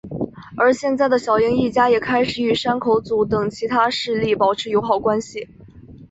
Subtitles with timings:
[0.57, 5.47] 而现在的小樱一家也开始与山口组等其他势力保持友好关系。